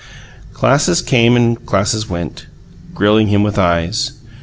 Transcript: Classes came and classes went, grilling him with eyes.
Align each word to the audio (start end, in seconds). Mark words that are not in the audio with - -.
Classes 0.55 0.99
came 0.99 1.35
and 1.35 1.63
classes 1.67 2.09
went, 2.09 2.47
grilling 2.95 3.27
him 3.27 3.43
with 3.43 3.59
eyes. 3.59 4.13